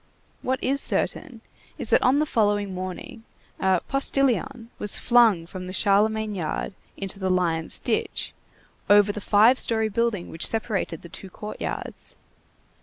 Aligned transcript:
What 0.41 0.57
is 0.63 0.81
certain 0.81 1.41
is, 1.77 1.91
that 1.91 2.01
on 2.01 2.17
the 2.17 2.25
following 2.25 2.73
morning, 2.73 3.23
a 3.59 3.81
"postilion" 3.87 4.71
was 4.79 4.97
flung 4.97 5.45
from 5.45 5.67
the 5.67 5.73
Charlemagne 5.73 6.33
yard 6.33 6.73
into 6.97 7.19
the 7.19 7.29
Lions' 7.29 7.79
Ditch, 7.79 8.33
over 8.89 9.11
the 9.11 9.21
five 9.21 9.59
story 9.59 9.89
building 9.89 10.29
which 10.29 10.47
separated 10.47 11.03
the 11.03 11.09
two 11.09 11.29
court 11.29 11.61
yards. 11.61 12.15